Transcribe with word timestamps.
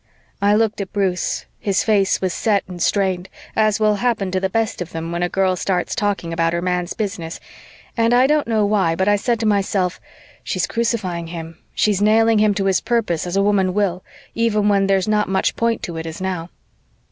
I 0.41 0.55
looked 0.55 0.81
at 0.81 0.91
Bruce. 0.91 1.45
His 1.59 1.83
face 1.83 2.21
was 2.21 2.33
set 2.33 2.63
and 2.67 2.81
strained, 2.81 3.29
as 3.55 3.79
will 3.79 3.97
happen 3.97 4.31
to 4.31 4.39
the 4.39 4.49
best 4.49 4.81
of 4.81 4.93
them 4.93 5.11
when 5.11 5.21
a 5.21 5.29
girl 5.29 5.55
starts 5.55 5.93
talking 5.95 6.33
about 6.33 6.53
her 6.53 6.59
man's 6.63 6.95
business, 6.95 7.39
and 7.95 8.11
I 8.11 8.25
don't 8.25 8.47
know 8.47 8.65
why, 8.65 8.95
but 8.95 9.07
I 9.07 9.15
said 9.15 9.39
to 9.41 9.45
myself, 9.45 10.01
"She's 10.43 10.65
crucifying 10.65 11.27
him, 11.27 11.59
she's 11.75 12.01
nailing 12.01 12.39
him 12.39 12.55
to 12.55 12.65
his 12.65 12.81
purpose 12.81 13.27
as 13.27 13.37
a 13.37 13.43
woman 13.43 13.75
will, 13.75 14.03
even 14.33 14.69
when 14.69 14.87
there's 14.87 15.07
not 15.07 15.29
much 15.29 15.55
point 15.55 15.83
to 15.83 15.97
it, 15.97 16.07
as 16.07 16.19
now." 16.19 16.49